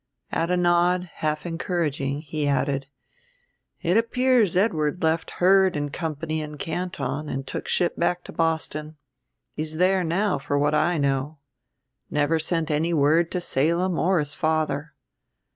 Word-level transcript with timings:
At 0.31 0.49
a 0.49 0.57
nod, 0.57 1.11
half 1.17 1.45
encouraging, 1.45 2.21
he 2.21 2.47
added, 2.47 2.87
"It 3.83 3.97
appears 3.97 4.55
Edward 4.55 5.03
left 5.03 5.29
Heard 5.29 5.75
and 5.77 5.93
Company 5.93 6.41
in 6.41 6.57
Canton 6.57 7.29
and 7.29 7.45
took 7.45 7.67
ship 7.67 7.95
back 7.97 8.23
to 8.23 8.31
Boston. 8.31 8.97
He's 9.53 9.77
there 9.77 10.03
now 10.03 10.39
for 10.39 10.57
what 10.57 10.73
I 10.73 10.97
know. 10.97 11.37
Never 12.09 12.39
sent 12.39 12.71
any 12.71 12.95
word 12.95 13.29
to 13.29 13.39
Salem 13.39 13.99
or 13.99 14.17
his 14.17 14.33
father. 14.33 14.95